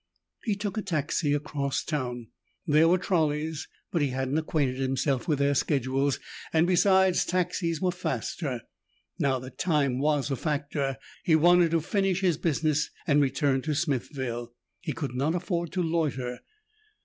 Jeff 0.47 0.57
took 0.57 0.77
a 0.79 0.81
taxi 0.81 1.31
across 1.31 1.83
town. 1.83 2.29
There 2.65 2.87
were 2.87 2.97
trolleys, 2.97 3.67
but 3.91 4.01
he 4.01 4.07
hadn't 4.07 4.39
acquainted 4.39 4.79
himself 4.79 5.27
with 5.27 5.37
their 5.37 5.53
schedules 5.53 6.19
and, 6.51 6.65
besides, 6.65 7.23
taxis 7.23 7.79
were 7.81 7.91
faster. 7.91 8.61
Now 9.19 9.37
that 9.37 9.59
time 9.59 9.99
was 9.99 10.31
a 10.31 10.35
factor 10.35 10.97
he 11.23 11.35
wanted 11.35 11.69
to 11.69 11.81
finish 11.81 12.21
his 12.21 12.39
business 12.39 12.89
and 13.05 13.21
return 13.21 13.61
to 13.61 13.75
Smithville 13.75 14.53
he 14.79 14.91
could 14.91 15.13
not 15.13 15.35
afford 15.35 15.71
to 15.73 15.83
loiter. 15.83 16.39